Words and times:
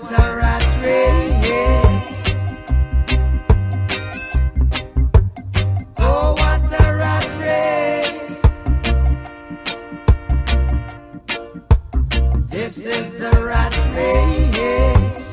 what 0.00 0.10
a 0.18 0.36
rat 0.36 0.64
race. 0.82 2.22
Oh, 5.98 6.32
what 6.32 6.62
a 6.80 6.96
rat 6.96 7.26
race. 7.40 8.40
This 12.48 12.86
is 12.86 13.16
the 13.16 13.30
rat 13.50 13.76
race. 13.94 15.30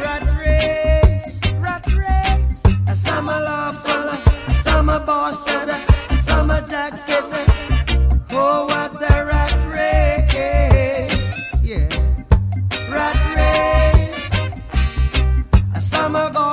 Rat 0.00 0.24
race, 0.40 1.38
rat 1.60 1.86
race. 1.86 2.60
A 2.88 2.94
summer 2.94 3.40
love, 3.40 3.76
summer, 3.76 4.18
a 4.48 4.54
summer 4.54 4.98
boss, 4.98 5.46
and 5.48 5.70
Mama 16.14 16.30
go 16.30 16.43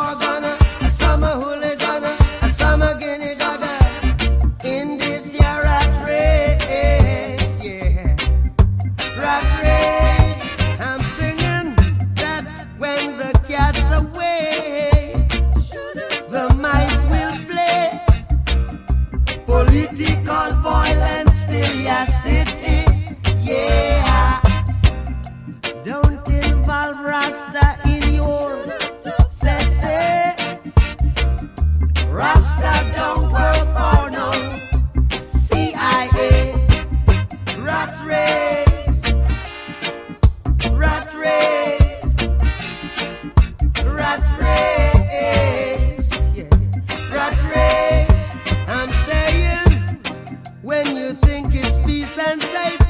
when 50.72 50.96
you 50.96 51.14
think 51.14 51.54
it's 51.54 51.80
peace 51.80 52.18
and 52.18 52.42
safety. 52.42 52.81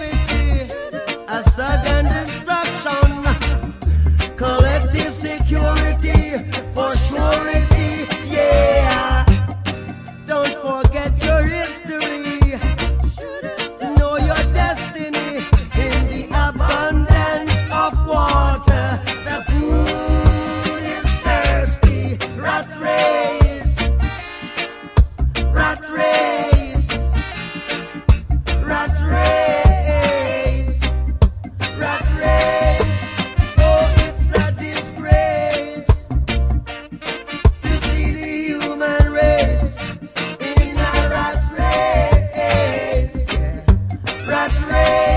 not 44.42 44.72
rain. 44.72 45.11